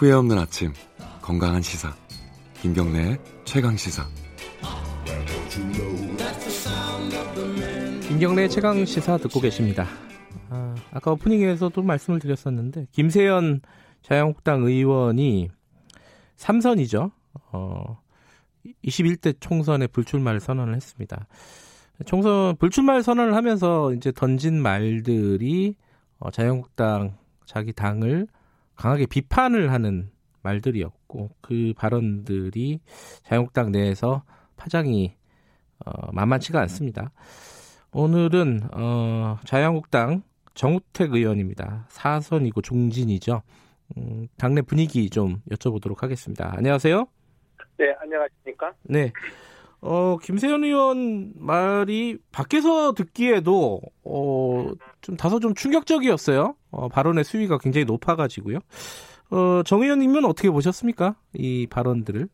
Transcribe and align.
후회 0.00 0.12
없는 0.12 0.38
아침 0.38 0.72
건강한 1.20 1.60
시사 1.60 1.94
김경래의 2.62 3.18
최강 3.44 3.76
시사 3.76 4.02
김경래 8.08 8.48
최강 8.48 8.82
시사 8.86 9.18
듣고 9.18 9.40
계십니다. 9.40 9.84
아, 10.48 10.74
아까 10.90 11.10
오프닝에서도 11.10 11.82
말씀을 11.82 12.18
드렸었는데 12.18 12.86
김세연 12.92 13.60
자유한국당 14.00 14.62
의원이 14.62 15.50
3선이죠. 16.38 17.10
어, 17.52 18.00
21대 18.82 19.36
총선에 19.38 19.86
불출마를 19.86 20.40
선언을 20.40 20.76
했습니다. 20.76 21.26
총선 22.06 22.56
불출마 22.56 23.02
선언을 23.02 23.36
하면서 23.36 23.92
이제 23.92 24.12
던진 24.12 24.62
말들이 24.62 25.74
어, 26.20 26.30
자유한국당 26.30 27.18
자기 27.44 27.74
당을 27.74 28.28
강하게 28.80 29.04
비판을 29.04 29.72
하는 29.72 30.10
말들이었고 30.42 31.28
그 31.42 31.74
발언들이 31.76 32.80
자유한국당 33.24 33.72
내에서 33.72 34.22
파장이 34.56 35.14
어, 35.84 36.12
만만치가 36.12 36.58
않습니다. 36.62 37.12
오늘은 37.92 38.70
어, 38.72 39.38
자유한국당 39.44 40.22
정우택 40.54 41.12
의원입니다. 41.12 41.84
사선이고 41.88 42.62
중진이죠. 42.62 43.42
음, 43.98 44.28
당내 44.38 44.62
분위기 44.62 45.10
좀 45.10 45.42
여쭤보도록 45.50 46.00
하겠습니다. 46.00 46.50
안녕하세요. 46.56 47.06
네, 47.76 47.94
안녕하십니까? 48.00 48.72
네. 48.84 49.12
어, 49.82 50.18
김세현 50.18 50.64
의원 50.64 51.32
말이 51.36 52.18
밖에서 52.32 52.92
듣기에도 52.92 53.80
어, 54.04 54.66
좀 55.00 55.16
다소 55.16 55.40
좀 55.40 55.54
충격적이었어요. 55.54 56.54
어, 56.70 56.88
발언의 56.88 57.24
수위가 57.24 57.58
굉장히 57.58 57.86
높아가지고요. 57.86 58.58
어, 59.30 59.62
정 59.64 59.82
의원님은 59.82 60.24
어떻게 60.26 60.50
보셨습니까? 60.50 61.16
이 61.34 61.66
발언들을? 61.70 62.28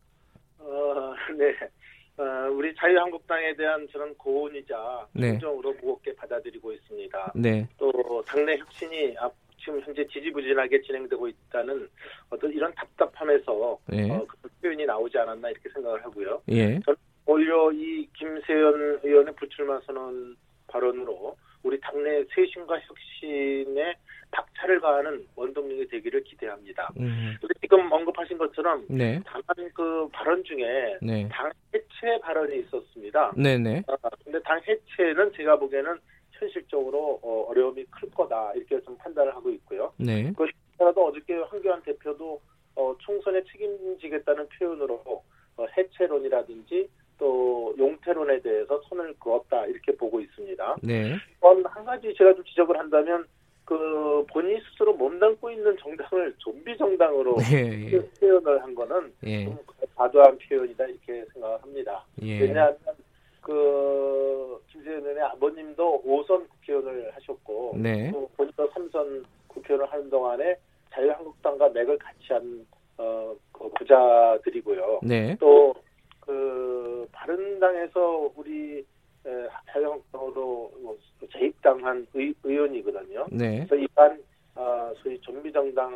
어, 0.59 1.13
네. 1.37 2.21
어, 2.21 2.49
우리 2.51 2.73
자유한국당에 2.75 3.55
대한 3.55 3.87
저는 3.93 4.15
고언이자 4.15 5.07
네. 5.13 5.31
긍정으로 5.33 5.73
무겁게 5.81 6.13
받아들이고 6.15 6.73
있습니다. 6.73 7.33
네. 7.35 7.67
또 7.77 7.91
당내 8.27 8.57
혁신이 8.57 9.15
앞- 9.19 9.33
지금 9.59 9.81
현재 9.81 10.05
지지부진하게 10.07 10.81
진행되고 10.81 11.27
있다는 11.27 11.89
어떤 12.29 12.51
이런 12.53 12.73
답답함에서 12.75 13.77
네. 13.87 14.09
어, 14.11 14.25
그 14.41 14.49
표현이 14.61 14.85
나오지 14.85 15.17
않았나 15.17 15.49
이렇게 15.49 15.67
생각을 15.73 16.03
하고요. 16.05 16.41
예. 16.49 16.79
오히려 17.27 17.71
이 17.73 18.07
김세연 18.13 19.01
의원의 19.03 19.35
불출마 19.35 19.81
선언 19.85 20.35
발언으로 20.67 21.35
우리 21.63 21.79
당내 21.81 22.23
쇄신과 22.33 22.79
혁신에 22.79 23.95
박차를 24.31 24.79
가하는 24.79 25.25
원동력이 25.35 25.87
되기를 25.87 26.23
기대합니다. 26.23 26.89
음, 26.99 27.35
지금 27.61 27.91
언급하신 27.91 28.37
것처럼 28.37 28.85
네. 28.89 29.21
다만 29.25 29.69
그 29.73 30.07
발언 30.11 30.43
중에 30.43 30.97
네. 31.01 31.27
당 31.29 31.51
해체 31.73 32.19
발언이 32.21 32.59
있었습니다. 32.59 33.33
네네. 33.37 33.83
아, 33.87 34.09
근데 34.23 34.39
당 34.43 34.61
해체는 34.65 35.31
제가 35.33 35.57
보기에는 35.57 35.97
현실적으로 36.31 37.19
어, 37.23 37.45
어려움이 37.49 37.85
클 37.85 38.09
거다 38.11 38.53
이렇게 38.55 38.79
좀 38.81 38.97
판단을 38.97 39.35
하고 39.35 39.49
있고요. 39.49 39.93
네. 39.97 40.31
그것보다도 40.33 41.07
어저께 41.07 41.35
황교안 41.35 41.81
대표도 41.83 42.41
어, 42.75 42.95
총선에 42.99 43.43
책임지겠다는 43.43 44.47
표현으로 44.49 45.01
어, 45.05 45.65
해체론이라든지 45.75 46.89
또 47.17 47.73
용태론에 47.77 48.41
대해서 48.41 48.79
손을 48.87 49.15
그었다 49.19 49.65
이렇게 49.65 49.95
보고 49.95 50.19
있습니다. 50.19 50.76
네. 50.87 51.15
한 51.41 51.85
가지 51.85 52.13
제가 52.17 52.33
좀 52.33 52.43
지적을 52.45 52.77
한다면 52.77 53.25
그 53.65 54.25
본인 54.31 54.59
스스로 54.61 54.93
몸담고 54.93 55.51
있는 55.51 55.77
정당을 55.77 56.33
좀비 56.37 56.77
정당으로 56.77 57.35
네. 57.51 57.91
예. 57.91 58.01
표현을 58.19 58.61
한 58.61 58.73
거는 58.73 59.13
예. 59.23 59.45
좀 59.45 59.57
과도한 59.95 60.37
표현이다 60.37 60.85
이렇게 60.85 61.25
생각을 61.33 61.61
합니다. 61.61 62.03
예. 62.21 62.39
왜냐하면 62.39 62.77
그 63.41 64.61
김세현 64.71 65.01
의원의 65.01 65.23
아버님도 65.23 66.03
5선 66.05 66.49
국회의원을 66.49 67.11
하셨고 67.15 67.75
네. 67.77 68.11
또 68.11 68.29
본인도 68.37 68.69
3선 68.69 69.23
국회의원을 69.47 69.91
하는 69.91 70.09
동안에 70.09 70.55
자유한국당과 70.91 71.69
맥을 71.69 71.97
같이 71.97 72.33
한 72.33 72.65
어, 72.97 73.35
그 73.51 73.69
부자들이고요. 73.77 75.01
네. 75.03 75.35
또 75.39 75.73
그 76.27 77.07
바른당에서 77.13 78.31
우리 78.35 78.79
에, 79.25 79.47
자유한국당으로 79.71 80.71
뭐 80.81 80.97
재입당한 81.31 82.05
의, 82.67 82.81
의원이거든요. 82.81 83.27
네. 83.31 83.65
그래서 83.67 83.75
이러한 83.75 84.21
어, 84.55 84.91
소위 85.01 85.19
좀비 85.21 85.51
정당 85.51 85.91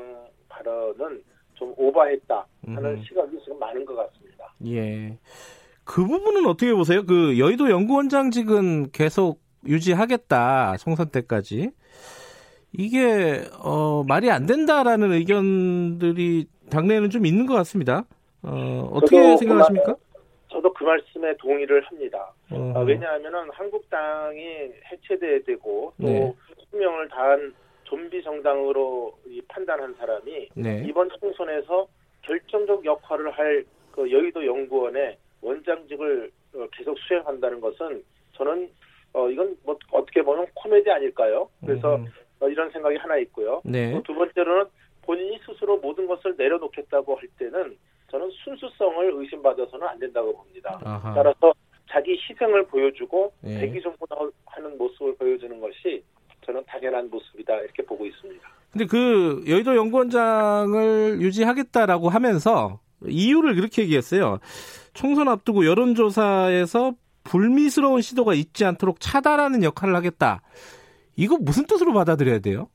발언은 0.49 1.23
좀 1.55 1.73
오버했다 1.77 2.45
하는 2.65 2.85
음. 2.85 3.03
시각이 3.03 3.37
지금 3.43 3.59
많은 3.59 3.85
것 3.85 3.95
같습니다. 3.95 4.53
예. 4.65 5.17
그 5.83 6.05
부분은 6.05 6.45
어떻게 6.45 6.73
보세요? 6.73 7.05
그 7.05 7.37
여의도 7.37 7.69
연구원장직은 7.69 8.91
계속 8.91 9.39
유지하겠다 9.67 10.77
총선 10.77 11.09
때까지 11.09 11.71
이게 12.73 13.43
어, 13.63 14.03
말이 14.07 14.31
안 14.31 14.45
된다라는 14.45 15.11
의견들이 15.11 16.47
당내에는 16.69 17.09
좀 17.09 17.25
있는 17.25 17.45
것 17.45 17.53
같습니다. 17.55 18.05
어, 18.43 18.89
어떻게 18.93 19.21
저도 19.21 19.37
생각하십니까? 19.37 19.95
저도 20.49 20.73
그 20.73 20.83
말씀에 20.83 21.35
동의를 21.37 21.81
합니다. 21.83 22.33
어, 22.51 22.73
아, 22.75 22.79
왜냐하면은 22.79 23.49
한국당이 23.51 24.71
해체돼야 24.91 25.39
되고 25.45 25.93
또 25.99 26.07
네. 26.07 26.33
수명을 26.71 27.09
다한 27.09 27.53
좀비 27.83 28.23
정당으로 28.23 29.17
이 29.27 29.41
판단한 29.47 29.95
사람이 29.95 30.49
네. 30.55 30.85
이번 30.87 31.09
총선에서 31.19 31.87
결정적 32.23 32.85
역할을 32.85 33.31
할 33.31 33.65
그 33.91 34.11
여의도 34.11 34.45
연구원의 34.45 35.17
원장직을 35.41 36.31
어, 36.55 36.67
계속 36.71 36.97
수행한다는 36.99 37.61
것은 37.61 38.03
저는 38.33 38.69
어 39.13 39.29
이건 39.29 39.57
뭐 39.63 39.77
어떻게 39.91 40.21
보면 40.21 40.47
코미디 40.53 40.89
아닐까요? 40.89 41.49
그래서 41.65 41.95
음, 41.95 42.05
어, 42.39 42.47
이런 42.47 42.71
생각이 42.71 42.95
하나 42.95 43.17
있고요. 43.17 43.61
네. 43.65 43.91
또두 43.91 44.13
번째로는 44.15 44.65
본인이 45.01 45.37
스스로 45.45 45.77
모든 45.77 46.07
것을 46.07 46.35
내려놓겠다고 46.37 47.15
할 47.15 47.27
때는 47.37 47.77
저는 48.09 48.29
순수성을 48.29 49.11
의심받아서는 49.13 49.87
안 49.87 49.99
된다고 49.99 50.35
봅니다. 50.35 50.79
아하. 50.83 51.13
따라서 51.13 51.53
자기 51.89 52.17
희생을 52.17 52.67
보여주고 52.67 53.33
예. 53.45 53.59
대기존분하는 53.59 54.77
모습을 54.77 55.15
보여주는 55.15 55.59
것이 55.59 56.03
저는 56.51 56.63
당연한 56.67 57.09
모습이다 57.09 57.55
이렇게 57.61 57.83
보고 57.83 58.05
있습니다. 58.05 58.49
근데 58.71 58.85
그 58.85 59.43
여의도 59.47 59.75
연구원장을 59.75 61.21
유지하겠다라고 61.21 62.09
하면서 62.09 62.79
이유를 63.05 63.57
이렇게 63.57 63.83
얘기했어요. 63.83 64.39
총선 64.93 65.27
앞두고 65.29 65.65
여론조사에서 65.65 66.93
불미스러운 67.23 68.01
시도가 68.01 68.33
있지 68.33 68.65
않도록 68.65 68.99
차단하는 68.99 69.63
역할을 69.63 69.95
하겠다. 69.95 70.41
이거 71.15 71.37
무슨 71.39 71.65
뜻으로 71.65 71.93
받아들여야 71.93 72.39
돼요? 72.39 72.69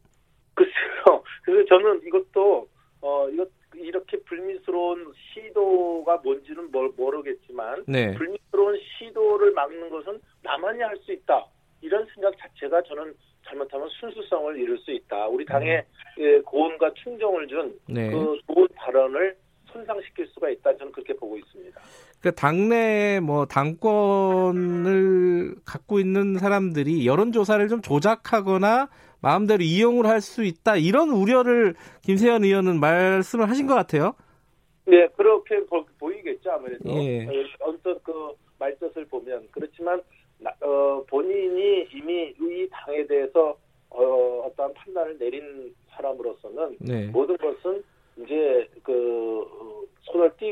글쎄요. 0.54 1.22
그래서 1.44 1.66
저는 1.68 2.00
이것도 2.06 2.68
어 3.02 3.28
이것 3.30 3.48
이렇게 3.74 4.18
불미스러운 4.22 5.12
시도가 5.34 6.18
뭔지는 6.24 6.70
모- 6.70 6.92
모르겠지만 6.96 7.84
네. 7.86 8.14
불미스러운 8.14 8.78
시도를 8.98 9.52
막는 9.52 9.90
것은 9.90 10.18
나만이 10.42 10.80
할 10.82 10.96
수 11.04 11.12
있다. 11.12 11.44
이런 11.80 12.06
생각 12.14 12.34
자체가 12.38 12.82
저는 12.82 13.14
잘못하면 13.46 13.88
순수성을 14.00 14.58
잃을 14.58 14.78
수 14.78 14.90
있다. 14.92 15.28
우리 15.28 15.44
당에 15.44 15.84
예, 16.18 16.40
고언과 16.40 16.92
충정을 16.94 17.46
준그 17.46 17.78
네. 17.88 18.10
좋은 18.10 18.66
발언을 18.74 19.36
손상시킬 19.66 20.26
수가 20.28 20.50
있다. 20.50 20.76
저는 20.78 20.90
그렇게 20.92 21.14
보고 21.14 21.36
있습니다. 21.36 21.80
그 22.22 22.32
당내 22.34 23.20
뭐 23.22 23.46
당권을 24.26 25.56
갖고 25.64 26.00
있는 26.00 26.38
사람들이 26.38 27.06
여론 27.06 27.30
조사를 27.32 27.66
좀 27.68 27.82
조작하거나 27.82 28.88
마음대로 29.20 29.62
이용을 29.62 30.06
할 30.06 30.20
수 30.20 30.44
있다 30.44 30.76
이런 30.76 31.10
우려를 31.10 31.74
김세현 32.02 32.44
의원은 32.44 32.80
말씀을 32.80 33.48
하신 33.48 33.66
것 33.66 33.74
같아요. 33.74 34.14
네, 34.86 35.06
그렇게 35.16 35.60
보, 35.66 35.84
이겠죠 36.10 36.50
아무래도. 36.52 36.82
예. 37.02 37.26
어, 37.26 37.30
언뜻 37.60 38.02
그 38.02 38.12
말뜻을 38.58 39.04
보면. 39.06 39.48
그렇지만, 39.50 39.98
나- 39.98 40.02
어, 40.44 41.04
본인이 41.08 41.86
이미 41.92 42.34
이 42.38 42.68
당에 42.70 43.06
대해서, 43.06 43.56
어, 43.90 44.46
어떠한 44.46 44.74
판단을 44.74 45.18
내린 45.18 45.74
사람으로서는 45.90 46.76
네. 46.80 47.06
모든 47.06 47.36
것은 47.36 47.82
이제 48.18 48.68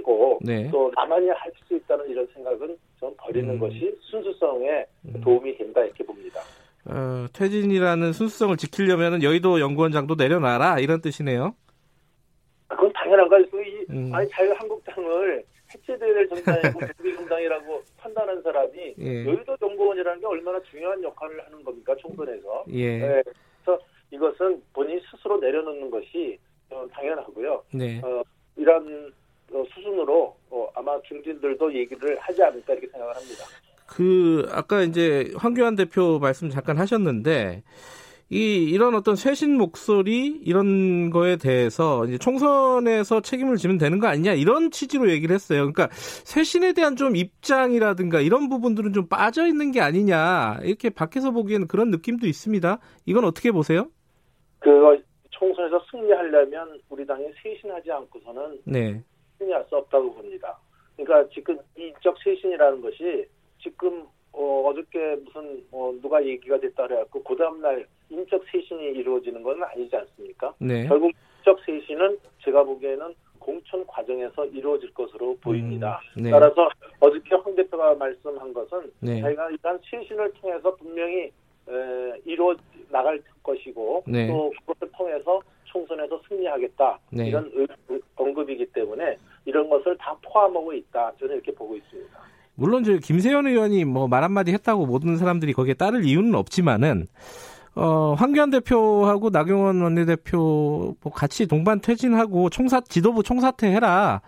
치고 0.05 0.39
네. 0.43 0.69
또 0.71 0.91
나만이 0.95 1.29
할 1.29 1.55
수 1.67 1.75
있다는 1.75 2.09
이런 2.11 2.27
생각은 2.35 2.77
좀 3.01 3.15
버리는 3.17 3.49
음. 3.49 3.59
것이 3.59 3.97
순수성에 4.03 4.87
음. 5.07 5.21
도움이 5.23 5.57
된다 5.57 5.83
이렇게 5.83 6.05
봅니다. 6.05 6.41
어, 6.87 7.27
퇴진이라는 7.33 8.13
순수성을 8.13 8.57
지키려면 8.59 9.23
여의도 9.23 9.61
연구원장도 9.61 10.17
내려놔라 10.17 10.81
이런 10.81 11.01
뜻이네요. 11.01 11.55
그건 12.69 12.93
당연한 12.93 13.29
거죠. 13.29 13.63
이, 13.63 13.87
음. 13.89 14.15
아니 14.15 14.29
자유한국당을 14.29 15.43
해체돼야 15.73 16.13
될 16.15 16.29
정당이고 16.29 16.81
정당이라고 17.17 17.83
판단한 17.97 18.43
사람이 18.43 18.95
예. 18.99 19.25
여의도 19.25 19.57
연 19.63 19.74
구원이라는 20.05 20.21
게 20.21 20.27
얼마나 20.27 20.61
중요한 20.63 21.03
역할을 21.03 21.45
하는 21.45 21.65
겁니까 21.65 21.97
총선에서. 21.97 22.65
예. 22.69 22.99
네, 22.99 23.23
그래서 23.65 23.83
이것은 24.11 24.63
본인 24.73 25.01
스스로 25.11 25.39
내려놓는 25.39 25.91
것이 25.91 26.39
어, 26.71 26.87
당연하고요. 26.93 27.65
네. 27.73 28.01
어, 28.05 28.23
이런 28.57 29.13
어, 29.53 29.65
수순으로 29.75 30.37
어, 30.51 30.69
아마 30.75 31.01
중진들도 31.03 31.75
얘기를 31.75 32.19
하지 32.19 32.43
않을까 32.43 32.75
이렇게 32.75 32.87
생각을 32.89 33.17
합니다. 33.17 33.45
그 33.87 34.47
아까 34.51 34.83
이제 34.83 35.33
황교안 35.37 35.75
대표 35.75 36.19
말씀 36.19 36.49
잠깐 36.51 36.79
하셨는데 36.79 37.63
이 38.35 38.65
이런 38.65 38.97
어떤 38.97 39.15
쇄신 39.15 39.57
목소리 39.57 40.41
이런 40.45 41.11
거에 41.11 41.37
대해서 41.37 42.05
이제 42.05 42.19
총선에서 42.19 43.21
책임을 43.21 43.59
지면 43.59 43.79
되는 43.79 44.01
거 44.01 44.09
아니냐 44.09 44.33
이런 44.33 44.73
취지로 44.73 45.09
얘기를 45.09 45.33
했어요. 45.33 45.61
그러니까 45.61 45.89
쇄신에 45.93 46.73
대한 46.73 46.97
좀 46.97 47.15
입장이라든가 47.15 48.21
이런 48.21 48.49
부분들은 48.49 48.93
좀 48.93 49.07
빠져 49.07 49.47
있는 49.47 49.71
게 49.71 49.81
아니냐 49.81 50.59
이렇게 50.65 50.91
밖에서 50.91 51.31
보기에는 51.31 51.69
그런 51.69 51.93
느낌도 51.93 52.27
있습니다. 52.27 52.81
이건 53.07 53.25
어떻게 53.25 53.53
보세요? 53.53 53.87
그 54.59 54.71
총선에서 55.31 55.85
승리하려면 55.89 56.81
우리 56.89 57.07
당이 57.07 57.25
쇄신하지 57.41 57.93
않고서는 57.93 58.63
네, 58.65 59.01
승리할 59.39 59.65
수 59.69 59.77
없다고 59.77 60.13
봅니다. 60.13 60.59
그러니까 60.97 61.33
지금 61.33 61.57
이적 61.77 62.17
쇄신이라는 62.25 62.81
것이 62.81 63.29
지금 63.63 64.05
어, 64.37 64.69
어저께 64.69 65.17
무슨 65.25 65.65
어, 65.71 65.93
누가 66.03 66.25
얘기가 66.25 66.59
됐다 66.59 66.87
그래갖고 66.87 67.23
그 67.23 67.37
다음날 67.37 67.87
인적 68.11 68.45
쇄신이 68.51 68.83
이루어지는 68.99 69.43
건 69.43 69.63
아니지 69.63 69.95
않습니까? 69.97 70.53
네, 70.59 70.87
결국 70.87 71.13
인적 71.39 71.61
쇄신은 71.65 72.19
제가 72.43 72.65
보기에는 72.65 73.15
공천 73.39 73.87
과정에서 73.87 74.47
이루어질 74.47 74.93
것으로 74.95 75.37
보입니다. 75.43 76.01
음, 76.17 76.23
네. 76.25 76.31
따라서 76.31 76.69
어저께 77.01 77.35
황 77.37 77.55
대표가 77.55 77.95
말씀한 77.95 78.53
것은 78.55 78.91
네. 79.01 79.21
저희가 79.21 79.51
이러한 79.51 79.79
쇄신을 79.89 80.33
통해서 80.35 80.75
분명히 80.77 81.31
에, 81.69 82.21
이루어 82.25 82.55
나갈 82.91 83.23
것이고 83.43 84.05
네. 84.07 84.27
또 84.29 84.53
그것을 84.67 84.91
통해서 84.97 85.41
총선에서 85.65 86.21
승리하겠다 86.29 86.99
네. 87.13 87.29
이런 87.29 87.51
의- 87.55 88.01
언급이기 88.17 88.67
때문에 88.67 89.19
이런 89.45 89.69
것을 89.69 89.97
다 89.99 90.17
포함하고 90.23 90.73
있다 90.73 91.13
저는 91.19 91.35
이렇게 91.37 91.53
보고 91.53 91.77
있습니다. 91.77 92.19
물론 92.57 92.85
저 92.85 92.97
김세현 92.99 93.47
의원이 93.47 93.85
뭐 93.85 94.07
말 94.07 94.23
한마디 94.23 94.53
했다고 94.53 94.87
모든 94.87 95.17
사람들이 95.17 95.53
거기에 95.53 95.75
따를 95.75 96.05
이유는 96.05 96.35
없지만은 96.35 97.07
어, 97.77 98.15
황교안 98.17 98.51
대표하고 98.51 99.31
나경원 99.31 99.81
원내대표 99.83 100.95
뭐 101.03 101.13
같이 101.13 101.47
동반 101.47 101.81
퇴진하고 101.81 102.49
총사 102.51 102.81
지도부 102.81 103.23
총사퇴해라. 103.25 104.21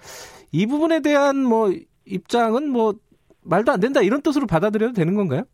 이 0.50 0.67
부분에 0.67 1.00
대한 1.00 1.44
뭐 1.44 1.70
입장은 2.06 2.69
뭐 2.69 2.94
말도 3.43 3.70
안 3.70 3.78
된다 3.81 4.00
이런 4.02 4.20
뜻으로 4.23 4.46
받아들여도 4.49 4.94
되는 4.94 5.14
건가요? 5.14 5.44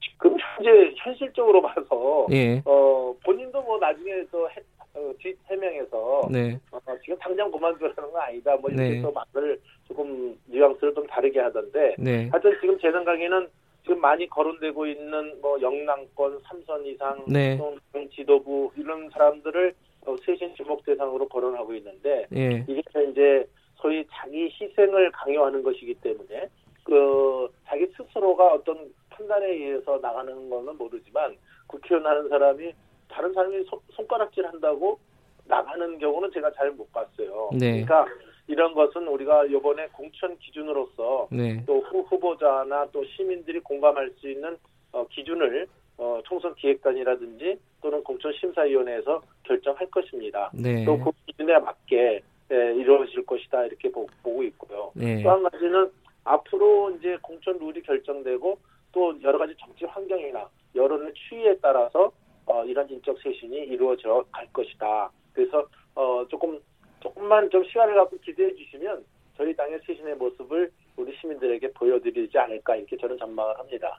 지금 0.00 0.34
현재 0.56 0.94
현실적으로 0.96 1.60
봐서 1.60 2.26
예. 2.32 2.62
어, 2.64 3.14
본인도 3.24 3.60
뭐 3.62 3.78
나중에 3.78 4.10
또 4.30 4.48
해, 4.48 4.54
어, 4.94 5.12
뒷 5.18 5.36
해명에서 5.50 6.28
네. 6.30 6.58
어, 6.70 6.78
지금 7.02 7.18
당장 7.18 7.50
그만두라는 7.50 7.94
건 8.12 8.22
아니다 8.22 8.56
뭐 8.56 8.70
이렇게 8.70 8.88
네. 8.90 9.02
또 9.02 9.12
말을 9.12 9.60
조금 9.92 10.38
뉘앙스를 10.46 10.94
좀 10.94 11.06
다르게 11.06 11.38
하던데 11.38 11.94
네. 11.98 12.28
하여튼 12.30 12.56
지금 12.60 12.78
제 12.78 12.90
생각에는 12.90 13.48
지금 13.82 14.00
많이 14.00 14.26
거론되고 14.28 14.86
있는 14.86 15.40
뭐 15.40 15.60
영남권 15.60 16.40
삼선 16.44 16.86
이상 16.86 17.22
네. 17.26 17.58
또 17.58 17.76
지도부 18.10 18.70
이런 18.76 19.10
사람들을 19.10 19.74
어, 20.06 20.16
쇄신 20.24 20.54
주목 20.54 20.84
대상으로 20.84 21.28
거론하고 21.28 21.74
있는데 21.74 22.26
예. 22.34 22.64
이게 22.66 22.82
이제 23.10 23.46
소위 23.76 24.04
자기 24.10 24.48
희생을 24.48 25.10
강요하는 25.12 25.62
것이기 25.62 25.94
때문에 25.94 26.48
그 26.84 27.48
자기 27.66 27.86
스스로가 27.96 28.54
어떤 28.54 28.92
판단에 29.10 29.46
의해서 29.46 29.98
나가는 30.00 30.50
거는 30.50 30.76
모르지만 30.76 31.36
국회의원 31.66 32.06
하는 32.06 32.28
사람이 32.28 32.72
다른 33.08 33.32
사람이 33.32 33.64
손, 33.64 33.78
손가락질 33.90 34.46
한다고 34.46 34.98
나가는 35.44 35.98
경우는 35.98 36.30
제가 36.32 36.50
잘 36.52 36.70
못 36.72 36.90
봤어요. 36.92 37.50
네. 37.52 37.84
그러니까 37.84 38.06
이런 38.48 38.74
것은 38.74 39.06
우리가 39.06 39.46
이번에 39.46 39.88
공천 39.92 40.36
기준으로서 40.38 41.28
네. 41.30 41.62
또 41.66 41.80
후, 41.80 42.00
후보자나 42.02 42.88
또 42.92 43.04
시민들이 43.04 43.60
공감할 43.60 44.10
수 44.18 44.28
있는 44.28 44.56
어, 44.92 45.06
기준을 45.08 45.66
어, 45.98 46.20
총선 46.24 46.54
기획단이라든지 46.56 47.58
또는 47.80 48.02
공천심사위원회에서 48.02 49.22
결정할 49.44 49.86
것입니다. 49.90 50.50
네. 50.54 50.84
또그 50.84 51.12
기준에 51.26 51.58
맞게 51.58 52.22
예, 52.52 52.74
이루어질 52.74 53.24
것이다 53.24 53.64
이렇게 53.64 53.90
보, 53.90 54.06
고 54.22 54.42
있고요. 54.42 54.92
네. 54.94 55.22
또한 55.22 55.42
가지는 55.44 55.90
앞으로 56.24 56.90
이제 56.90 57.16
공천 57.22 57.58
룰이 57.58 57.82
결정되고 57.82 58.58
또 58.92 59.22
여러 59.22 59.38
가지 59.38 59.54
정치 59.58 59.84
환경이나 59.84 60.48
여론의 60.74 61.14
추이에 61.14 61.56
따라서 61.62 62.12
어, 62.46 62.64
이런 62.64 62.88
인적 62.90 63.18
쇄신이 63.22 63.56
이루어져 63.56 64.24
갈 64.30 64.46
것이다. 64.52 65.10
그래서 65.32 65.66
어, 65.94 66.26
조금 66.28 66.60
조금만 67.02 67.48
좀 67.50 67.64
시간을 67.64 67.94
갖고 67.94 68.16
기대해 68.24 68.54
주시면 68.54 69.04
저희 69.36 69.54
당의 69.56 69.78
쇄신의 69.86 70.14
모습을 70.16 70.70
우리 70.96 71.12
시민들에게 71.20 71.72
보여드리지 71.72 72.36
않을까 72.38 72.76
이렇게 72.76 72.96
저는 72.96 73.16
전망을 73.18 73.58
합니다. 73.58 73.98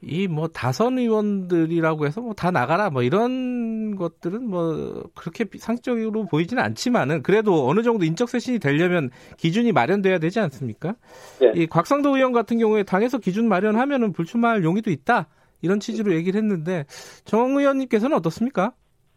이 0.00 0.28
뭐 0.28 0.46
다선 0.48 0.96
의원들이라고 0.98 2.06
해서 2.06 2.20
뭐 2.20 2.32
다 2.34 2.52
나가라 2.52 2.88
뭐 2.90 3.02
이런 3.02 3.96
것들은 3.96 4.44
뭐 4.48 5.02
그렇게 5.16 5.44
상식적으로 5.58 6.26
보이지는 6.26 6.62
않지만은 6.62 7.22
그래도 7.24 7.68
어느 7.68 7.82
정도 7.82 8.04
인적 8.04 8.28
쇄신이 8.28 8.60
되려면 8.60 9.10
기준이 9.38 9.72
마련돼야 9.72 10.18
되지 10.20 10.38
않습니까? 10.40 10.94
네. 11.40 11.52
이 11.56 11.66
곽상도 11.66 12.16
의원 12.16 12.32
같은 12.32 12.58
경우에 12.58 12.84
당에서 12.84 13.18
기준 13.18 13.48
마련하면은 13.48 14.12
불출마할 14.12 14.62
용의도 14.62 14.90
있다 14.92 15.26
이런 15.62 15.80
취지로 15.80 16.14
얘기를 16.14 16.40
했는데 16.40 16.84
정 17.24 17.56
의원님께서는 17.58 18.16
어떻습니까? 18.16 18.72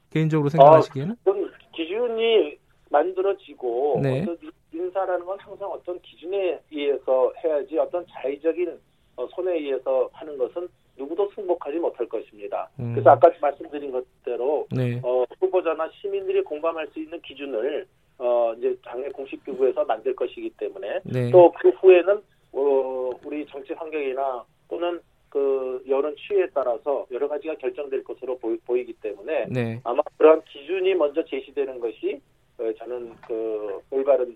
개인적으로 0.10 0.50
생각하시기에는? 0.50 1.16
어떤 1.26 1.52
기준이 1.76 2.58
만들어지고 2.92 4.00
네. 4.04 4.22
어떤 4.22 4.38
인사라는 4.74 5.26
건 5.26 5.40
항상 5.40 5.70
어떤 5.70 6.00
기준에 6.02 6.60
의해서 6.72 7.34
해야지 7.44 7.78
어떤 7.78 8.06
자의적인 8.08 8.80
어, 9.18 9.28
손에 9.28 9.54
의해서 9.54 10.10
하는 10.14 10.38
것은 10.38 10.68
누구도 10.98 11.32
승복하지 11.36 11.78
못할 11.80 12.08
것입니다. 12.08 12.70
음. 12.80 12.94
그래서 12.94 13.12
아까 13.12 13.32
말씀드린 13.42 13.92
것대로 13.92 14.68
네. 14.72 15.00
어, 15.04 15.26
후보자나 15.40 15.90
시민들이 16.02 16.42
공감할 16.44 16.88
수 16.88 17.00
있는 17.00 17.20
기준을 17.22 17.88
어, 18.20 18.54
이제 18.58 18.78
당의 18.86 19.10
공식 19.12 19.44
기구에서 19.44 19.84
만들 19.86 20.16
것이기 20.16 20.52
때문에 20.52 21.00
네. 21.04 21.32
또그 21.32 21.70
후에는 21.70 22.22
어, 22.54 23.10
우리 23.24 23.46
정치 23.48 23.74
환경이나 23.74 24.46
또는 24.70 25.00
그 25.30 25.82
여론 25.88 26.14
추이에 26.18 26.48
따라서 26.54 27.08
여러 27.10 27.28
가지가 27.28 27.56
결정될 27.56 28.04
것으로 28.04 28.38
보이, 28.38 28.86
기 28.86 28.94
때문에 28.94 29.48
네. 29.50 29.80
아마 29.84 30.02
그런 30.18 30.44
기준이 30.44 30.94
먼저 30.96 31.24
제시되는 31.24 31.80
것이 31.80 32.20
어, 32.20 32.31
저는 32.78 33.14
그 33.28 33.80
올바른 33.90 34.36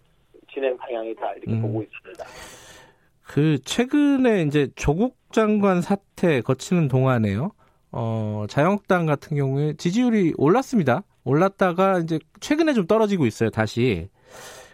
진행 0.51 0.77
방향이다 0.77 1.33
이렇게 1.33 1.51
음. 1.51 1.61
보고 1.61 1.83
있습니다. 1.83 2.25
그 3.23 3.59
최근에 3.63 4.43
이제 4.43 4.69
조국 4.75 5.17
장관 5.31 5.81
사태 5.81 6.41
거치는 6.41 6.87
동안에요. 6.87 7.51
어, 7.91 8.45
자유한국당 8.49 9.05
같은 9.05 9.35
경우에 9.37 9.73
지지율이 9.73 10.33
올랐습니다. 10.37 11.03
올랐다가 11.23 11.99
이제 11.99 12.19
최근에 12.39 12.73
좀 12.73 12.87
떨어지고 12.87 13.25
있어요, 13.25 13.49
다시. 13.49 14.09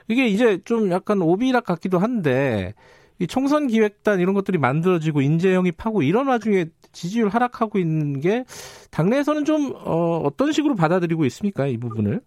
이게 0.07 0.27
이제 0.27 0.59
좀 0.65 0.91
약간 0.91 1.21
오비락 1.21 1.63
같기도 1.63 1.97
한데 1.99 2.73
이 3.19 3.27
총선 3.27 3.67
기획단 3.67 4.19
이런 4.19 4.33
것들이 4.33 4.57
만들어지고 4.57 5.21
인재 5.21 5.53
영입하고 5.53 6.01
이런 6.01 6.27
와중에 6.27 6.65
지지율 6.91 7.29
하락하고 7.29 7.77
있는 7.77 8.19
게 8.19 8.43
당내에서는 8.89 9.45
좀 9.45 9.73
어, 9.75 10.17
어떤 10.25 10.51
식으로 10.51 10.75
받아들이고 10.75 11.25
있습니까, 11.25 11.67
이 11.67 11.77
부분을? 11.77 12.21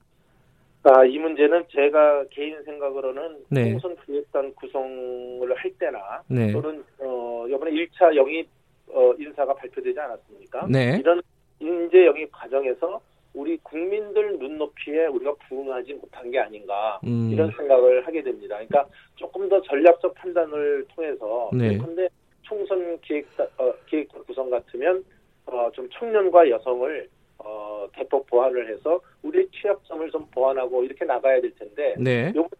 아, 0.85 1.05
이 1.05 1.19
문제는 1.19 1.65
제가 1.71 2.25
개인 2.31 2.63
생각으로는 2.63 3.45
네. 3.49 3.71
총선 3.71 3.97
기획단 4.05 4.55
구성을 4.55 5.55
할 5.57 5.71
때나 5.79 6.23
네. 6.29 6.53
또는 6.53 6.85
어, 6.99 7.47
이번에 7.49 7.71
1차 7.71 8.15
영입 8.15 8.47
어, 8.89 9.15
인사가 9.19 9.55
발표되지 9.55 9.99
않았습니까? 9.99 10.67
네. 10.71 10.99
이런 11.01 11.23
인재 11.59 12.05
영입 12.05 12.31
과정에서 12.33 13.01
우리 13.33 13.57
국민들 13.63 14.39
눈높이에 14.39 15.07
우리가 15.07 15.35
부응하지 15.49 15.95
못한 15.95 16.31
게 16.31 16.39
아닌가 16.39 17.01
음. 17.05 17.31
이런 17.33 17.51
생각을 17.57 18.07
하게 18.07 18.23
됩니다. 18.23 18.57
그러니까 18.57 18.87
조금 19.17 19.49
더 19.49 19.61
전략적 19.63 20.15
판단을 20.15 20.85
통해서 20.95 21.51
네. 21.55 21.79
근데 21.79 22.09
총선 22.43 23.01
기획단 23.01 23.49
어, 23.57 23.73
기획단 23.87 24.23
구성 24.25 24.51
같으면 24.51 25.03
어, 25.47 25.71
좀 25.73 25.89
청년과 25.91 26.51
여성을 26.51 27.09
어, 27.39 27.89
대폭 27.95 28.27
보완을 28.27 28.71
해서 28.71 29.01
우리 29.35 29.49
취약점을 29.51 30.11
좀 30.11 30.25
보완하고 30.31 30.85
이렇게 30.85 31.05
나가야 31.05 31.41
될 31.41 31.53
텐데 31.57 31.97
네. 31.99 32.33
요번에 32.35 32.51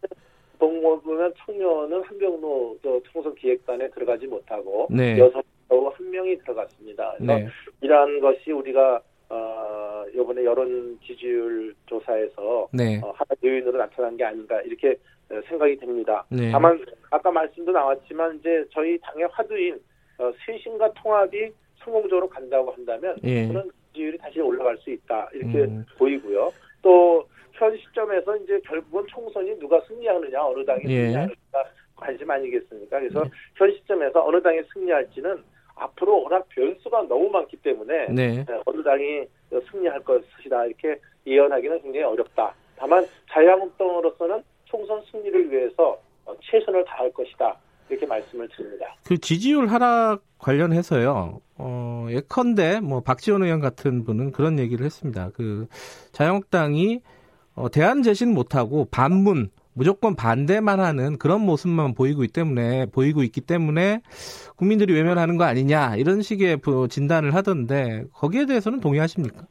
보면 0.59 1.33
청년은 1.45 2.03
한병로 2.03 2.77
총선 3.11 3.33
기획단에 3.35 3.89
들어가지 3.91 4.27
못하고 4.27 4.87
네. 4.91 5.17
여성 5.17 5.41
한 5.69 6.11
명이 6.11 6.37
들어갔습니다. 6.39 7.15
그래서 7.17 7.39
네. 7.39 7.47
이러한 7.81 8.19
것이 8.19 8.51
우리가 8.51 9.01
어, 9.29 10.05
이번에 10.13 10.43
여론 10.43 10.99
지지율 11.03 11.73
조사에서 11.85 12.67
네. 12.71 12.99
어, 13.01 13.11
하나 13.11 13.35
요인으로 13.43 13.77
나타난 13.77 14.15
게 14.17 14.23
아닌가 14.23 14.61
이렇게 14.61 14.97
어, 15.29 15.41
생각이 15.47 15.77
됩니다. 15.77 16.25
네. 16.29 16.51
다만 16.51 16.83
아까 17.09 17.31
말씀도 17.31 17.71
나왔지만 17.71 18.37
이제 18.39 18.65
저희 18.71 18.99
당의 18.99 19.27
화두인 19.31 19.79
어, 20.17 20.31
쇄신과 20.45 20.93
통합이 20.93 21.51
성공적으로 21.77 22.29
간다고 22.29 22.71
한다면 22.71 23.15
예. 23.23 23.47
그런 23.47 23.69
지지율이 23.95 24.17
다시 24.17 24.41
올라갈 24.41 24.77
수 24.77 24.91
있다 24.91 25.29
이렇게 25.33 25.59
음. 25.63 25.85
보이고요. 25.97 26.51
또 26.81 27.25
현 27.57 27.75
시점에서 27.77 28.35
이제 28.37 28.59
결국은 28.65 29.05
총선이 29.07 29.57
누가 29.59 29.79
승리하느냐 29.87 30.45
어느 30.45 30.65
당이 30.65 30.81
예. 30.87 31.05
승리하느냐 31.05 31.35
관심 31.95 32.29
아니겠습니까? 32.29 32.99
그래서 32.99 33.23
네. 33.23 33.29
현 33.55 33.71
시점에서 33.71 34.25
어느 34.25 34.41
당이 34.41 34.61
승리할지는 34.73 35.43
앞으로 35.75 36.23
워낙 36.23 36.45
변수가 36.49 37.03
너무 37.03 37.29
많기 37.29 37.57
때문에 37.57 38.07
네. 38.09 38.43
네, 38.45 38.61
어느 38.65 38.83
당이 38.83 39.25
승리할 39.71 40.03
것이다 40.03 40.65
이렇게 40.65 40.99
예언하기는 41.25 41.81
굉장히 41.81 42.05
어렵다. 42.05 42.53
다만 42.77 43.05
자유한국당으로서는 43.31 44.43
총선 44.65 45.01
승리를 45.09 45.51
위해서 45.51 45.99
어, 46.25 46.35
최선을 46.41 46.83
다할 46.85 47.11
것이다 47.13 47.57
이렇게 47.89 48.05
말씀을 48.05 48.49
드립니다. 48.49 48.95
그 49.05 49.17
지지율 49.17 49.67
하락 49.67 50.21
관련해서요. 50.39 51.39
어, 51.67 52.07
예컨대 52.11 52.79
뭐 52.79 53.01
박지원 53.01 53.41
의원 53.41 53.59
같은 53.59 54.03
분은 54.03 54.31
그런 54.31 54.59
얘기를 54.59 54.85
했습니다. 54.85 55.31
그 55.33 55.67
자유한국당이 56.11 57.01
어, 57.55 57.69
대안 57.69 58.03
제시는 58.03 58.35
못하고 58.35 58.85
반문 58.91 59.49
무조건 59.73 60.15
반대만 60.15 60.79
하는 60.79 61.17
그런 61.17 61.41
모습만 61.41 61.95
보이고 61.95 62.23
있기 62.23 62.33
때문에 62.33 62.85
보이고 62.85 63.23
있기 63.23 63.41
때문에 63.41 64.01
국민들이 64.55 64.93
외면하는 64.93 65.37
거 65.37 65.43
아니냐 65.43 65.95
이런 65.95 66.21
식의 66.21 66.57
그 66.57 66.87
진단을 66.87 67.33
하던데 67.33 68.03
거기에 68.13 68.45
대해서는 68.45 68.79
동의하십니까? 68.79 69.47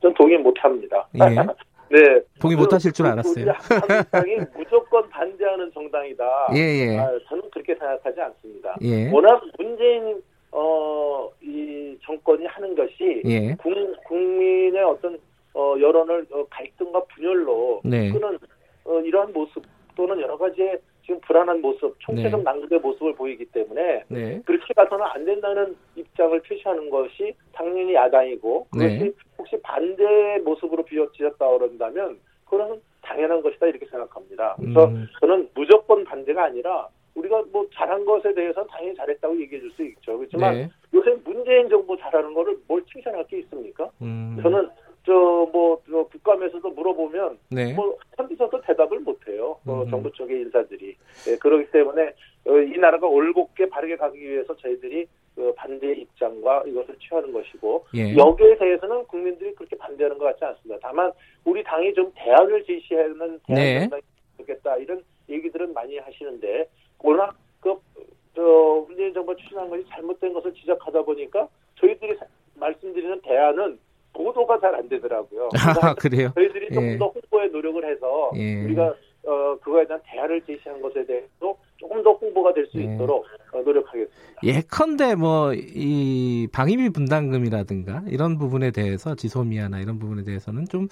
전 0.00 0.14
동의 0.14 0.38
못합니다. 0.38 1.06
예. 1.16 1.18
네. 1.92 2.20
동의 2.40 2.56
그, 2.56 2.62
못하실 2.62 2.92
줄그 2.92 3.10
알았어요. 3.10 3.52
한국당이 3.68 4.36
무조건 4.56 5.08
반대하는 5.10 5.70
정당이다. 5.74 6.24
예, 6.54 6.58
예. 6.58 6.98
아, 6.98 7.10
저는 7.28 7.42
그렇게 7.50 7.74
생각하지 7.74 8.20
않습니다. 8.20 8.76
예. 8.82 9.10
워낙 9.10 9.42
문재인 9.58 10.22
어, 10.52 11.30
이 11.40 11.96
정권이 12.02 12.46
하는 12.46 12.74
것이 12.74 13.22
예. 13.24 13.54
국, 13.56 13.72
국민의 14.04 14.82
어떤 14.82 15.18
어, 15.54 15.74
여론을 15.78 16.26
어, 16.30 16.44
갈등과 16.50 17.04
분열로 17.14 17.80
네. 17.84 18.10
끄는 18.10 18.38
어, 18.84 19.00
이러한 19.00 19.32
모습 19.32 19.62
또는 19.96 20.20
여러 20.20 20.36
가지의 20.36 20.78
지금 21.02 21.20
불안한 21.22 21.60
모습, 21.60 21.98
총체적 22.00 22.40
네. 22.40 22.44
낭비의 22.44 22.80
모습을 22.80 23.14
보이기 23.14 23.44
때문에 23.46 24.04
네. 24.08 24.40
그렇게 24.44 24.72
가서는 24.74 25.04
안 25.04 25.24
된다는 25.24 25.76
입장을 25.96 26.40
표시하는 26.40 26.88
것이 26.90 27.34
당연히 27.52 27.94
야당이고 27.94 28.68
그것이 28.70 28.98
네. 28.98 29.12
혹시 29.38 29.60
반대 29.62 30.38
모습으로 30.44 30.84
비춰졌다 30.84 31.38
그런다면 31.38 32.18
그거는 32.44 32.80
당연한 33.02 33.42
것이다 33.42 33.66
이렇게 33.66 33.86
생각합니다. 33.86 34.56
그래서 34.60 34.86
음. 34.86 35.08
저는 35.20 35.48
무조건 35.54 36.04
반대가 36.04 36.44
아니라 36.44 36.88
우리가 37.14 37.42
뭐 37.52 37.66
잘한 37.74 38.04
것에 38.04 38.32
대해서는 38.34 38.68
당연히 38.68 38.94
잘했다고 38.96 39.40
얘기해 39.40 39.60
줄 39.60 39.70
수 39.72 39.82
있죠. 39.84 40.16
그렇지만 40.18 40.54
네. 40.54 40.70
요새 40.94 41.16
문재인 41.24 41.68
정부 41.68 41.96
잘하는 41.96 42.32
거를 42.34 42.56
뭘 42.66 42.84
칭찬할 42.86 43.26
게 43.26 43.38
있습니까? 43.40 43.90
음. 44.02 44.38
저는 44.42 44.68
저뭐 45.06 45.80
저 45.88 46.04
국감에서도 46.04 46.68
물어보면 46.70 47.38
네. 47.50 47.72
뭐 47.72 47.96
선비서도 48.16 48.60
대답을 48.62 49.00
못 49.00 49.18
해요. 49.28 49.58
어, 49.66 49.82
음. 49.82 49.90
정부 49.90 50.10
쪽의 50.12 50.42
인사들이 50.42 50.94
예, 51.28 51.36
그렇기 51.36 51.70
때문에 51.70 52.12
어, 52.46 52.58
이 52.58 52.78
나라가 52.78 53.06
올곧게 53.06 53.68
바르게 53.68 53.96
가기 53.96 54.20
위해서 54.20 54.54
저희들이 54.56 55.06
그 55.34 55.54
반대 55.54 55.92
입장과 55.92 56.64
이것을 56.66 56.96
취하는 56.98 57.32
것이고 57.32 57.86
예. 57.94 58.14
여기에 58.14 58.58
대해서는 58.58 59.04
국민들이 59.06 59.54
그렇게 59.54 59.76
반대하는 59.76 60.18
것 60.18 60.26
같지 60.26 60.44
않습니다. 60.44 60.78
다만 60.82 61.10
우리 61.44 61.62
당이 61.64 61.94
좀 61.94 62.12
대안을 62.14 62.64
제시하는 62.64 63.40
네. 63.48 63.54
대안 63.54 63.80
정당이 63.82 64.02
좋겠다 64.38 64.76
이런 64.76 65.02
얘기들은 65.28 65.72
많이 65.72 65.96
하시는데 65.98 66.68
워낙 67.02 67.34
그저 67.60 68.84
문재인 68.86 69.14
정부 69.14 69.34
추진한 69.60 69.68
것이 69.70 69.84
잘못된 69.90 70.32
것을 70.32 70.54
지적하다 70.54 71.02
보니까 71.02 71.46
저희들이 71.78 72.16
사- 72.16 72.26
말씀드리는 72.54 73.20
대안은 73.22 73.78
보도가 74.12 74.58
잘 74.60 74.74
안 74.74 74.88
되더라고요. 74.88 75.48
아, 75.82 75.94
그래요? 75.94 76.30
저희들이 76.34 76.68
예. 76.70 76.74
조금 76.74 76.98
더 76.98 77.06
홍보에 77.08 77.48
노력을 77.48 77.84
해서 77.90 78.30
예. 78.36 78.64
우리가 78.64 78.94
어, 79.22 79.56
그거에 79.60 79.86
대한 79.86 80.00
대안을 80.06 80.40
제시한 80.46 80.80
것에 80.80 81.04
대해서 81.04 81.28
조금 81.76 82.02
더 82.02 82.12
홍보가 82.12 82.54
될수 82.54 82.78
예. 82.80 82.84
있도록 82.84 83.24
어, 83.52 83.60
노력하겠습니다. 83.62 84.40
예컨대 84.42 85.14
뭐 85.14 85.52
이 85.54 86.48
방위비 86.52 86.90
분담금이라든가 86.90 88.02
이런 88.08 88.38
부분에 88.38 88.70
대해서 88.70 89.14
지소미아나 89.14 89.80
이런 89.80 89.98
부분에 89.98 90.24
대해서는 90.24 90.64
좀 90.66 90.84
어, 90.84 90.88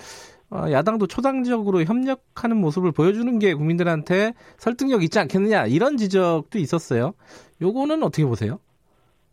야당도 0.52 1.06
초당적으로 1.06 1.82
협력하는 1.84 2.56
모습을 2.56 2.92
보여주는 2.92 3.38
게 3.38 3.54
국민들한테 3.54 4.32
설득력 4.56 5.02
있지 5.02 5.18
않겠느냐 5.18 5.66
이런 5.66 5.96
지적도 5.96 6.58
있었어요. 6.58 7.12
요거는 7.60 8.02
어떻게 8.02 8.24
보세요? 8.24 8.58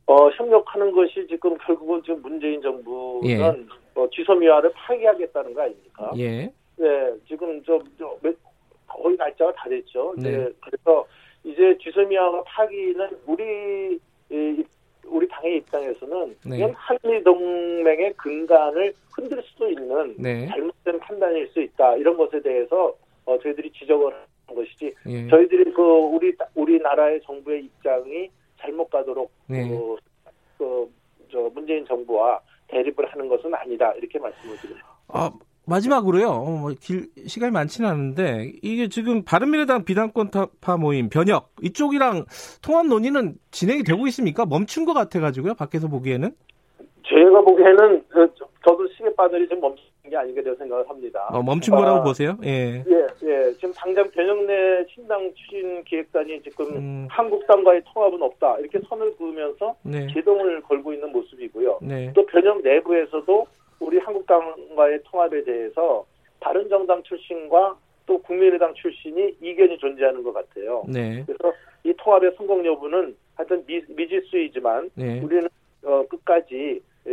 어, 0.07 0.29
협력하는 0.29 0.91
것이 0.91 1.25
지금 1.29 1.57
결국은 1.57 2.01
지금 2.03 2.22
문재인 2.22 2.62
정부는 2.62 3.29
예. 3.29 3.41
어, 3.95 4.07
지소미아를 4.13 4.72
파기하겠다는 4.74 5.53
거 5.53 5.62
아닙니까? 5.62 6.12
예, 6.17 6.51
네, 6.77 7.13
지금 7.27 7.62
몇- 8.22 8.36
거의 8.88 9.15
날짜가 9.17 9.53
다 9.53 9.69
됐죠. 9.69 10.13
네. 10.17 10.29
네. 10.31 10.50
그래서 10.62 11.05
이제 11.43 11.77
지소미아가 11.81 12.43
파기는 12.43 13.10
우리 13.25 14.00
이, 14.29 14.63
우리 15.15 15.27
당의 15.29 15.57
입장에서는 15.57 16.36
네. 16.45 16.57
이건 16.57 16.74
한미 16.74 17.24
동맹의 17.24 18.13
근간을 18.17 18.93
흔들 19.13 19.41
수도 19.43 19.69
있는 19.69 20.13
네, 20.17 20.45
잘못된 20.48 21.00
판단일 21.00 21.48
수 21.50 21.62
있다 21.62 21.95
이런 21.95 22.17
것에 22.17 22.41
대해서 22.41 22.93
어, 23.25 23.39
저희들이 23.39 23.72
지적을 23.72 24.13
하는 24.13 24.63
것이지 24.63 24.93
예, 25.07 25.27
저희들이 25.29 25.72
그 25.72 25.81
우리 25.81 26.36
우리나라의 26.53 27.22
정부의 27.22 27.63
입장이 27.63 28.29
잘못 28.60 28.89
가도록 28.89 29.31
네. 29.48 29.69
그, 29.69 29.95
그, 30.57 30.91
저 31.31 31.39
문재인 31.53 31.86
정부와 31.86 32.41
대립을 32.67 33.05
하는 33.07 33.29
것은 33.29 33.53
아니다 33.55 33.93
이렇게 33.93 34.19
말씀을 34.19 34.57
드립니다. 34.57 34.88
아, 35.07 35.31
마지막으로요. 35.67 36.27
어, 36.29 36.50
뭐 36.57 36.72
길, 36.79 37.07
시간이 37.25 37.51
많지는 37.51 37.89
않은데 37.89 38.51
이게 38.62 38.88
지금 38.88 39.24
바른미래당 39.24 39.84
비당권파 39.86 40.77
모임 40.77 41.10
변혁 41.10 41.50
이쪽이랑 41.62 42.25
통합 42.62 42.88
논의는 42.88 43.36
진행이 43.51 43.84
되고 43.84 44.05
있습니까? 44.07 44.45
멈춘 44.45 44.86
것 44.86 44.93
같아가지고요. 44.93 45.55
밖에서 45.55 45.88
보기에는. 45.88 46.31
제가 47.07 47.41
보기에는 47.41 48.03
그, 48.10 48.27
저- 48.38 48.48
저도 48.67 48.88
시계 48.89 49.13
바늘이 49.15 49.48
좀 49.48 49.60
멈춘 49.60 49.84
게 50.10 50.15
아닌가 50.17 50.41
되어 50.41 50.55
생각을 50.55 50.88
합니다. 50.89 51.27
어, 51.31 51.41
멈춘 51.41 51.75
거라고 51.75 52.00
아, 52.00 52.03
보세요. 52.03 52.38
예. 52.43 52.84
예, 52.88 53.07
예. 53.24 53.53
지금 53.53 53.72
당장 53.74 54.10
변형내 54.12 54.86
신당 54.93 55.31
추진 55.36 55.84
기획단이 55.84 56.41
지금 56.43 56.65
음, 56.75 57.07
한국당과의 57.10 57.81
통합은 57.91 58.22
없다 58.22 58.57
이렇게 58.60 58.79
선을 58.88 59.15
그으면서 59.17 59.75
네. 59.84 60.07
제동을 60.13 60.62
걸고 60.62 60.93
있는 60.93 61.12
모습이고요. 61.12 61.79
네. 61.81 62.12
또 62.15 62.24
변형 62.27 62.62
내부에서도 62.63 63.48
우리 63.86 64.00
한국당과의 64.00 65.01
통합에 65.04 65.44
대해서 65.44 66.06
다른 66.39 66.68
정당 66.70 67.01
출신과 67.04 67.77
또 68.06 68.18
국민의당 68.22 68.74
출신이 68.74 69.36
이견이 69.42 69.77
존재하는 69.77 70.24
것 70.24 70.34
같아요. 70.34 70.84
네. 70.88 71.24
그래서 71.25 71.54
이 71.84 71.94
통합의 71.98 72.34
성공 72.38 72.65
여부는 72.65 73.15
하여튼 73.36 73.63
미, 73.65 73.82
미지수이지만 73.89 74.89
네. 74.96 75.22
우리는 75.22 75.48
어, 75.84 76.04
끝까지 76.08 76.82
에, 77.08 77.12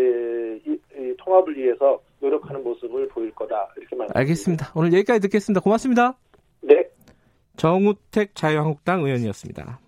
이, 0.66 0.78
이 0.96 1.14
통합을 1.18 1.56
위해서 1.56 2.00
노력하는 2.20 2.62
모습을 2.62 3.08
보일 3.08 3.30
거다 3.34 3.68
이렇게 3.76 3.96
말합니다. 3.96 4.18
알겠습니다. 4.18 4.72
오늘 4.74 4.92
여기까지 4.94 5.20
듣겠습니다. 5.20 5.60
고맙습니다. 5.60 6.14
네. 6.62 6.88
정우택 7.56 8.34
자유한국당 8.34 9.00
의원이었습니다. 9.04 9.82